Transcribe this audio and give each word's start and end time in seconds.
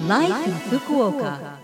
Life, 0.00 0.46
in 0.46 0.54
Fukuoka. 0.78 1.58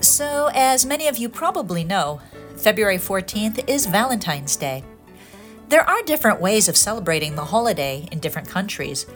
So, 0.00 0.50
as 0.54 0.86
many 0.86 1.08
of 1.08 1.18
you 1.18 1.28
probably 1.28 1.82
know, 1.82 2.20
February 2.56 2.98
14th 2.98 3.68
is 3.68 3.86
Valentine's 3.86 4.54
Day. 4.54 4.84
There 5.68 5.82
are 5.88 6.02
different 6.02 6.40
ways 6.40 6.68
of 6.68 6.76
celebrating 6.76 7.34
the 7.34 7.46
holiday 7.46 8.08
in 8.12 8.20
different 8.20 8.48
countries, 8.48 9.06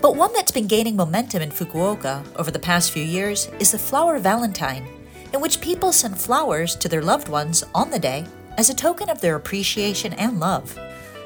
but 0.00 0.16
one 0.16 0.32
that's 0.32 0.50
been 0.50 0.66
gaining 0.66 0.96
momentum 0.96 1.42
in 1.42 1.50
Fukuoka 1.50 2.24
over 2.34 2.50
the 2.50 2.58
past 2.58 2.90
few 2.90 3.04
years 3.04 3.48
is 3.60 3.70
the 3.70 3.78
Flower 3.78 4.18
Valentine, 4.18 4.88
in 5.32 5.40
which 5.40 5.60
people 5.60 5.92
send 5.92 6.20
flowers 6.20 6.74
to 6.74 6.88
their 6.88 7.02
loved 7.02 7.28
ones 7.28 7.62
on 7.72 7.90
the 7.90 8.00
day 8.00 8.26
as 8.58 8.68
a 8.68 8.74
token 8.74 9.08
of 9.08 9.20
their 9.20 9.36
appreciation 9.36 10.12
and 10.14 10.40
love. 10.40 10.76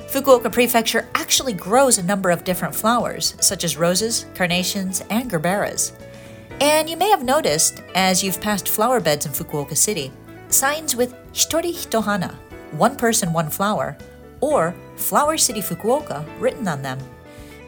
Fukuoka 0.08 0.50
Prefecture 0.52 1.08
actually 1.16 1.52
grows 1.52 1.98
a 1.98 2.02
number 2.02 2.30
of 2.30 2.44
different 2.44 2.74
flowers, 2.74 3.34
such 3.40 3.64
as 3.64 3.76
roses, 3.76 4.26
carnations, 4.34 5.02
and 5.10 5.28
gerberas. 5.28 5.92
And 6.60 6.88
you 6.88 6.96
may 6.96 7.10
have 7.10 7.24
noticed, 7.24 7.82
as 7.94 8.22
you've 8.22 8.40
passed 8.40 8.68
flower 8.68 9.00
beds 9.00 9.26
in 9.26 9.32
Fukuoka 9.32 9.76
City, 9.76 10.12
signs 10.48 10.94
with 10.94 11.14
Hitori 11.32 11.72
Hitohana, 11.74 12.34
one 12.70 12.96
person, 12.96 13.32
one 13.32 13.50
flower, 13.50 13.96
or 14.40 14.74
Flower 14.96 15.36
City 15.36 15.60
Fukuoka 15.60 16.24
written 16.40 16.68
on 16.68 16.82
them. 16.82 16.98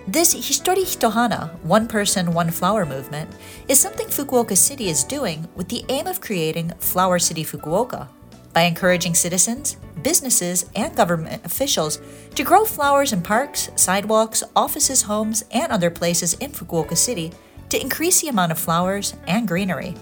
This 0.06 0.32
Hitori 0.34 0.84
Hitohana, 0.84 1.52
one 1.64 1.88
person, 1.88 2.32
one 2.32 2.50
flower 2.50 2.86
movement, 2.86 3.30
is 3.66 3.80
something 3.80 4.06
Fukuoka 4.06 4.56
City 4.56 4.88
is 4.88 5.02
doing 5.02 5.48
with 5.56 5.68
the 5.68 5.84
aim 5.88 6.06
of 6.06 6.20
creating 6.20 6.70
Flower 6.78 7.18
City 7.18 7.44
Fukuoka 7.44 8.08
by 8.54 8.62
encouraging 8.62 9.14
citizens, 9.14 9.76
businesses, 10.02 10.68
and 10.74 10.96
government 10.96 11.44
officials 11.44 12.00
to 12.34 12.44
grow 12.44 12.64
flowers 12.64 13.12
in 13.12 13.22
parks, 13.22 13.70
sidewalks, 13.76 14.42
offices, 14.54 15.02
homes, 15.02 15.44
and 15.50 15.72
other 15.72 15.90
places 15.90 16.34
in 16.34 16.50
Fukuoka 16.50 16.96
City 16.96 17.32
to 17.68 17.80
increase 17.80 18.20
the 18.20 18.28
amount 18.28 18.52
of 18.52 18.58
flowers 18.58 19.14
and 19.26 19.46
greenery. 19.46 19.94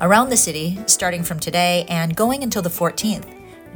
Around 0.00 0.30
the 0.30 0.36
city, 0.36 0.78
starting 0.86 1.22
from 1.22 1.38
today 1.38 1.84
and 1.88 2.16
going 2.16 2.42
until 2.42 2.62
the 2.62 2.68
14th, 2.68 3.28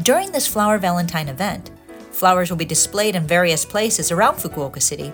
during 0.02 0.32
this 0.32 0.46
Flower 0.46 0.78
Valentine 0.78 1.28
event, 1.28 1.70
flowers 2.10 2.50
will 2.50 2.56
be 2.56 2.64
displayed 2.64 3.14
in 3.14 3.26
various 3.26 3.64
places 3.64 4.10
around 4.10 4.36
Fukuoka 4.36 4.82
City 4.82 5.12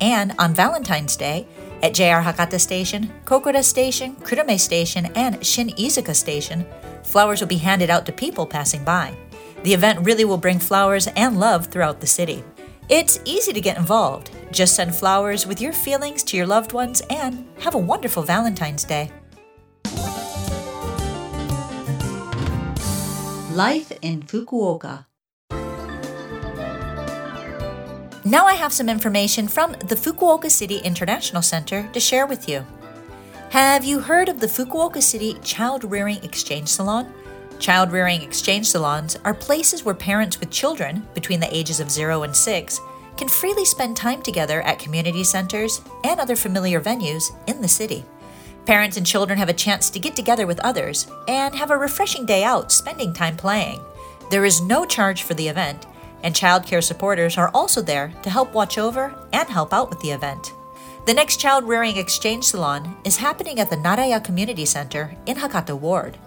and 0.00 0.32
on 0.38 0.54
Valentine's 0.54 1.16
Day, 1.16 1.46
at 1.82 1.94
JR 1.94 2.22
Hakata 2.22 2.60
Station, 2.60 3.12
Kokura 3.24 3.62
Station, 3.62 4.16
Kurume 4.16 4.58
Station, 4.58 5.06
and 5.14 5.44
Shin 5.44 5.68
Iizuka 5.70 6.14
Station, 6.14 6.66
flowers 7.04 7.40
will 7.40 7.48
be 7.48 7.56
handed 7.56 7.90
out 7.90 8.04
to 8.06 8.12
people 8.12 8.46
passing 8.46 8.84
by. 8.84 9.16
The 9.62 9.74
event 9.74 10.04
really 10.04 10.24
will 10.24 10.38
bring 10.38 10.58
flowers 10.58 11.08
and 11.08 11.38
love 11.38 11.66
throughout 11.66 12.00
the 12.00 12.06
city. 12.06 12.44
It's 12.88 13.20
easy 13.24 13.52
to 13.52 13.60
get 13.60 13.76
involved. 13.76 14.30
Just 14.50 14.74
send 14.74 14.94
flowers 14.94 15.46
with 15.46 15.60
your 15.60 15.72
feelings 15.72 16.22
to 16.24 16.36
your 16.36 16.46
loved 16.46 16.72
ones 16.72 17.02
and 17.10 17.46
have 17.58 17.74
a 17.74 17.78
wonderful 17.78 18.22
Valentine's 18.22 18.84
Day. 18.84 19.10
Life 23.52 23.92
in 24.02 24.22
Fukuoka. 24.22 25.06
Now 28.24 28.46
I 28.46 28.54
have 28.54 28.72
some 28.72 28.88
information 28.88 29.48
from 29.48 29.72
the 29.72 29.96
Fukuoka 29.96 30.50
City 30.50 30.78
International 30.78 31.42
Center 31.42 31.88
to 31.92 32.00
share 32.00 32.26
with 32.26 32.48
you. 32.48 32.64
Have 33.50 33.84
you 33.84 34.00
heard 34.00 34.28
of 34.28 34.40
the 34.40 34.46
Fukuoka 34.46 35.02
City 35.02 35.34
Child 35.42 35.84
Rearing 35.84 36.22
Exchange 36.22 36.68
Salon? 36.68 37.12
Child 37.58 37.90
rearing 37.90 38.22
exchange 38.22 38.68
salons 38.68 39.16
are 39.24 39.34
places 39.34 39.84
where 39.84 39.94
parents 39.94 40.38
with 40.38 40.50
children 40.50 41.06
between 41.14 41.40
the 41.40 41.54
ages 41.54 41.80
of 41.80 41.90
0 41.90 42.22
and 42.22 42.34
6 42.34 42.80
can 43.16 43.28
freely 43.28 43.64
spend 43.64 43.96
time 43.96 44.22
together 44.22 44.62
at 44.62 44.78
community 44.78 45.24
centers 45.24 45.80
and 46.04 46.20
other 46.20 46.36
familiar 46.36 46.80
venues 46.80 47.24
in 47.48 47.60
the 47.60 47.68
city. 47.68 48.04
Parents 48.64 48.96
and 48.96 49.04
children 49.04 49.38
have 49.38 49.48
a 49.48 49.54
chance 49.54 49.90
to 49.90 49.98
get 49.98 50.14
together 50.14 50.46
with 50.46 50.60
others 50.60 51.08
and 51.26 51.54
have 51.54 51.72
a 51.72 51.76
refreshing 51.76 52.24
day 52.24 52.44
out 52.44 52.70
spending 52.70 53.12
time 53.12 53.36
playing. 53.36 53.80
There 54.30 54.44
is 54.44 54.60
no 54.60 54.84
charge 54.84 55.22
for 55.22 55.34
the 55.34 55.48
event, 55.48 55.86
and 56.22 56.34
childcare 56.34 56.84
supporters 56.84 57.36
are 57.38 57.50
also 57.54 57.82
there 57.82 58.12
to 58.22 58.30
help 58.30 58.52
watch 58.52 58.78
over 58.78 59.14
and 59.32 59.48
help 59.48 59.72
out 59.72 59.90
with 59.90 60.00
the 60.00 60.10
event. 60.10 60.52
The 61.06 61.14
next 61.14 61.38
child 61.38 61.64
rearing 61.64 61.96
exchange 61.96 62.44
salon 62.44 62.96
is 63.04 63.16
happening 63.16 63.58
at 63.58 63.70
the 63.70 63.76
Naraya 63.76 64.22
Community 64.22 64.66
Center 64.66 65.16
in 65.26 65.38
Hakata 65.38 65.76
Ward. 65.78 66.18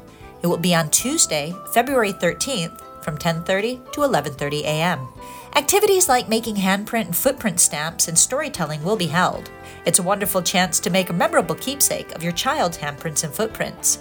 It 0.42 0.48
will 0.48 0.58
be 0.58 0.74
on 0.74 0.90
Tuesday, 0.90 1.56
February 1.74 2.14
13th 2.14 2.82
from 3.02 3.18
10:30 3.18 3.92
to 3.92 4.02
11:30 4.02 4.62
a.m. 4.64 5.08
Activities 5.56 6.08
like 6.08 6.30
making 6.30 6.56
handprint 6.56 7.06
and 7.06 7.16
footprint 7.16 7.60
stamps 7.60 8.08
and 8.08 8.18
storytelling 8.18 8.84
will 8.84 8.96
be 8.96 9.08
held. 9.08 9.50
It's 9.86 10.00
a 10.00 10.04
wonderful 10.04 10.42
chance 10.42 10.80
to 10.80 10.90
make 10.90 11.10
a 11.10 11.14
memorable 11.14 11.56
keepsake 11.56 12.12
of 12.14 12.24
your 12.24 12.32
child's 12.32 12.78
handprints 12.78 13.24
and 13.24 13.34
footprints. 13.34 14.00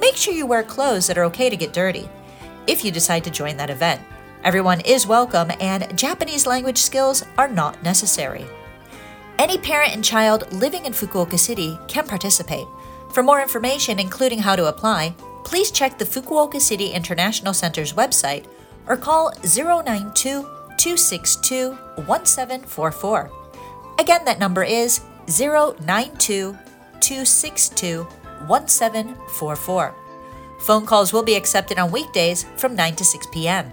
Make 0.00 0.16
sure 0.16 0.34
you 0.34 0.46
wear 0.46 0.62
clothes 0.62 1.06
that 1.06 1.18
are 1.18 1.24
okay 1.24 1.50
to 1.50 1.56
get 1.56 1.72
dirty 1.72 2.08
if 2.66 2.84
you 2.84 2.90
decide 2.92 3.24
to 3.24 3.30
join 3.30 3.56
that 3.56 3.70
event. 3.70 4.00
Everyone 4.44 4.80
is 4.80 5.06
welcome, 5.06 5.50
and 5.60 5.96
Japanese 5.96 6.46
language 6.46 6.78
skills 6.78 7.24
are 7.38 7.48
not 7.48 7.82
necessary. 7.82 8.46
Any 9.38 9.58
parent 9.58 9.94
and 9.94 10.04
child 10.04 10.52
living 10.52 10.84
in 10.84 10.92
Fukuoka 10.92 11.38
City 11.38 11.78
can 11.88 12.06
participate. 12.06 12.66
For 13.12 13.22
more 13.22 13.42
information, 13.42 13.98
including 13.98 14.40
how 14.40 14.56
to 14.56 14.66
apply, 14.66 15.14
please 15.44 15.70
check 15.70 15.98
the 15.98 16.04
Fukuoka 16.04 16.60
City 16.60 16.88
International 16.88 17.54
Center's 17.54 17.92
website 17.92 18.46
or 18.86 18.96
call 18.96 19.32
092 19.42 20.42
262 20.78 21.72
1744. 22.06 23.30
Again, 23.98 24.24
that 24.24 24.38
number 24.38 24.64
is 24.64 25.00
092 25.26 26.56
262 27.00 28.02
1744. 28.46 29.94
Phone 30.60 30.86
calls 30.86 31.12
will 31.12 31.22
be 31.22 31.34
accepted 31.34 31.78
on 31.78 31.90
weekdays 31.90 32.44
from 32.56 32.74
9 32.74 32.96
to 32.96 33.04
6 33.04 33.26
p.m. 33.32 33.72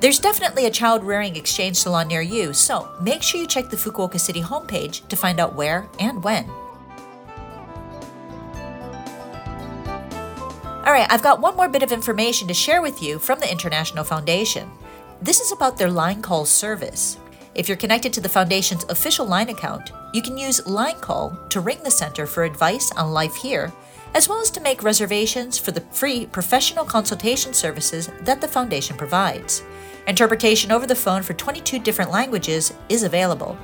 There's 0.00 0.18
definitely 0.18 0.66
a 0.66 0.70
child 0.70 1.04
rearing 1.04 1.36
exchange 1.36 1.76
salon 1.76 2.08
near 2.08 2.22
you, 2.22 2.52
so 2.52 2.90
make 3.00 3.22
sure 3.22 3.40
you 3.40 3.46
check 3.46 3.70
the 3.70 3.76
Fukuoka 3.76 4.18
City 4.18 4.40
homepage 4.40 5.06
to 5.08 5.16
find 5.16 5.38
out 5.38 5.54
where 5.54 5.88
and 6.00 6.24
when. 6.24 6.50
All 10.84 10.92
right, 10.92 11.06
I've 11.10 11.22
got 11.22 11.40
one 11.40 11.56
more 11.56 11.68
bit 11.68 11.84
of 11.84 11.92
information 11.92 12.48
to 12.48 12.54
share 12.54 12.82
with 12.82 13.00
you 13.00 13.20
from 13.20 13.38
the 13.38 13.48
International 13.48 14.02
Foundation. 14.02 14.68
This 15.20 15.38
is 15.38 15.52
about 15.52 15.78
their 15.78 15.88
line 15.88 16.20
call 16.20 16.44
service. 16.44 17.18
If 17.54 17.68
you're 17.68 17.76
connected 17.76 18.12
to 18.14 18.20
the 18.20 18.28
Foundation's 18.28 18.82
official 18.88 19.24
line 19.24 19.48
account, 19.48 19.92
you 20.12 20.20
can 20.20 20.36
use 20.36 20.66
Line 20.66 20.96
Call 20.96 21.38
to 21.50 21.60
ring 21.60 21.78
the 21.84 21.90
center 21.90 22.26
for 22.26 22.42
advice 22.42 22.90
on 22.96 23.12
life 23.12 23.36
here, 23.36 23.72
as 24.14 24.28
well 24.28 24.40
as 24.40 24.50
to 24.50 24.60
make 24.60 24.82
reservations 24.82 25.56
for 25.56 25.70
the 25.70 25.82
free 25.92 26.26
professional 26.26 26.84
consultation 26.84 27.54
services 27.54 28.10
that 28.22 28.40
the 28.40 28.48
Foundation 28.48 28.96
provides. 28.96 29.62
Interpretation 30.08 30.72
over 30.72 30.88
the 30.88 30.96
phone 30.96 31.22
for 31.22 31.34
22 31.34 31.78
different 31.78 32.10
languages 32.10 32.74
is 32.88 33.04
available. 33.04 33.56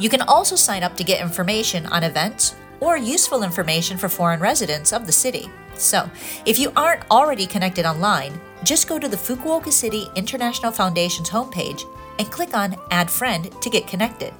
You 0.00 0.08
can 0.08 0.22
also 0.22 0.56
sign 0.56 0.82
up 0.82 0.96
to 0.96 1.04
get 1.04 1.22
information 1.22 1.86
on 1.86 2.02
events 2.02 2.56
or 2.80 2.96
useful 2.96 3.44
information 3.44 3.96
for 3.96 4.08
foreign 4.08 4.40
residents 4.40 4.92
of 4.92 5.06
the 5.06 5.12
city. 5.12 5.48
So, 5.78 6.10
if 6.46 6.58
you 6.58 6.72
aren't 6.76 7.08
already 7.10 7.46
connected 7.46 7.84
online, 7.84 8.40
just 8.64 8.88
go 8.88 8.98
to 8.98 9.08
the 9.08 9.16
Fukuoka 9.16 9.72
City 9.72 10.08
International 10.14 10.72
Foundation's 10.72 11.30
homepage 11.30 11.82
and 12.18 12.30
click 12.30 12.56
on 12.56 12.76
Add 12.90 13.10
Friend 13.10 13.50
to 13.60 13.70
get 13.70 13.86
connected. 13.86 14.32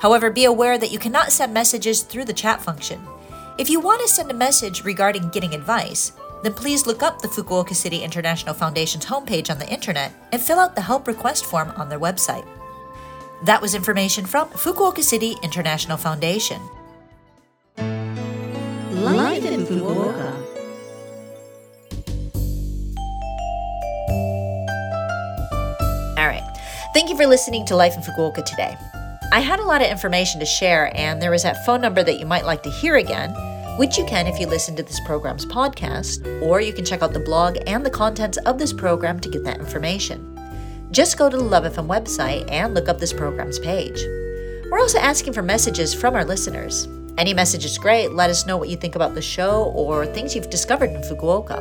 However, 0.00 0.30
be 0.30 0.44
aware 0.44 0.76
that 0.78 0.90
you 0.92 0.98
cannot 0.98 1.32
send 1.32 1.54
messages 1.54 2.02
through 2.02 2.26
the 2.26 2.32
chat 2.32 2.60
function. 2.60 3.00
If 3.56 3.70
you 3.70 3.80
want 3.80 4.02
to 4.02 4.08
send 4.08 4.30
a 4.30 4.34
message 4.34 4.84
regarding 4.84 5.30
getting 5.30 5.54
advice, 5.54 6.12
then 6.42 6.52
please 6.52 6.86
look 6.86 7.02
up 7.02 7.22
the 7.22 7.28
Fukuoka 7.28 7.74
City 7.74 8.02
International 8.02 8.54
Foundation's 8.54 9.06
homepage 9.06 9.50
on 9.50 9.58
the 9.58 9.68
internet 9.72 10.12
and 10.30 10.42
fill 10.42 10.58
out 10.58 10.74
the 10.74 10.82
help 10.82 11.08
request 11.08 11.46
form 11.46 11.70
on 11.76 11.88
their 11.88 11.98
website. 11.98 12.46
That 13.44 13.62
was 13.62 13.74
information 13.74 14.26
from 14.26 14.48
Fukuoka 14.50 15.02
City 15.02 15.36
International 15.42 15.96
Foundation. 15.96 16.60
Life 17.78 19.44
in 19.44 19.64
Fukuoka. 19.64 20.43
Thank 26.94 27.10
you 27.10 27.16
for 27.16 27.26
listening 27.26 27.64
to 27.66 27.74
Life 27.74 27.96
in 27.96 28.02
Fukuoka 28.02 28.44
today. 28.44 28.76
I 29.32 29.40
had 29.40 29.58
a 29.58 29.64
lot 29.64 29.82
of 29.82 29.88
information 29.88 30.38
to 30.38 30.46
share, 30.46 30.96
and 30.96 31.20
there 31.20 31.34
is 31.34 31.42
that 31.42 31.66
phone 31.66 31.80
number 31.80 32.04
that 32.04 32.20
you 32.20 32.24
might 32.24 32.44
like 32.44 32.62
to 32.62 32.70
hear 32.70 32.94
again, 32.94 33.34
which 33.78 33.98
you 33.98 34.04
can 34.04 34.28
if 34.28 34.38
you 34.38 34.46
listen 34.46 34.76
to 34.76 34.82
this 34.84 35.00
program's 35.00 35.44
podcast, 35.44 36.24
or 36.40 36.60
you 36.60 36.72
can 36.72 36.84
check 36.84 37.02
out 37.02 37.12
the 37.12 37.18
blog 37.18 37.58
and 37.66 37.84
the 37.84 37.90
contents 37.90 38.38
of 38.46 38.60
this 38.60 38.72
program 38.72 39.18
to 39.18 39.28
get 39.28 39.42
that 39.42 39.58
information. 39.58 40.38
Just 40.92 41.18
go 41.18 41.28
to 41.28 41.36
the 41.36 41.42
Love 41.42 41.64
FM 41.64 41.88
website 41.88 42.48
and 42.48 42.74
look 42.74 42.88
up 42.88 43.00
this 43.00 43.12
program's 43.12 43.58
page. 43.58 44.00
We're 44.70 44.78
also 44.78 44.98
asking 44.98 45.32
for 45.32 45.42
messages 45.42 45.92
from 45.92 46.14
our 46.14 46.24
listeners. 46.24 46.86
Any 47.18 47.34
message 47.34 47.64
is 47.64 47.76
great. 47.76 48.12
Let 48.12 48.30
us 48.30 48.46
know 48.46 48.56
what 48.56 48.68
you 48.68 48.76
think 48.76 48.94
about 48.94 49.16
the 49.16 49.22
show 49.22 49.64
or 49.74 50.06
things 50.06 50.36
you've 50.36 50.48
discovered 50.48 50.90
in 50.90 51.02
Fukuoka. 51.02 51.58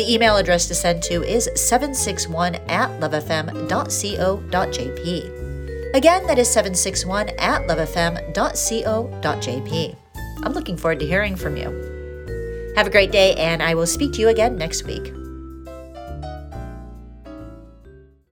The 0.00 0.14
email 0.14 0.38
address 0.38 0.66
to 0.68 0.74
send 0.74 1.02
to 1.02 1.22
is 1.22 1.50
761 1.56 2.54
at 2.70 2.88
lovefm.co.jp. 3.00 5.94
Again, 5.94 6.26
that 6.26 6.38
is 6.38 6.48
761 6.48 7.28
at 7.38 7.68
lovefm.co.jp. 7.68 9.96
I'm 10.42 10.54
looking 10.54 10.78
forward 10.78 11.00
to 11.00 11.06
hearing 11.06 11.36
from 11.36 11.58
you. 11.58 12.72
Have 12.76 12.86
a 12.86 12.90
great 12.90 13.12
day, 13.12 13.34
and 13.34 13.62
I 13.62 13.74
will 13.74 13.86
speak 13.86 14.14
to 14.14 14.22
you 14.22 14.30
again 14.30 14.56
next 14.56 14.84
week. 14.84 15.12